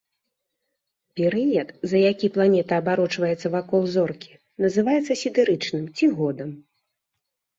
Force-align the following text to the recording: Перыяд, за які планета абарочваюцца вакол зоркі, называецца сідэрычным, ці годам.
Перыяд, 1.19 1.69
за 1.91 1.97
які 2.11 2.27
планета 2.37 2.73
абарочваюцца 2.81 3.51
вакол 3.55 3.81
зоркі, 3.95 4.31
называецца 4.67 5.19
сідэрычным, 5.25 5.83
ці 5.99 6.05
годам. 6.23 6.49